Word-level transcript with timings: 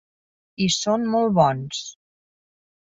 I 0.65 0.69
són 0.77 1.05
molt 1.17 1.37
bons. 1.41 1.85